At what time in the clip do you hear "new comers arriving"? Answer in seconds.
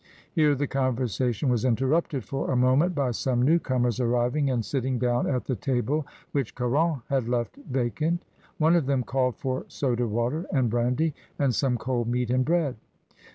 3.43-4.49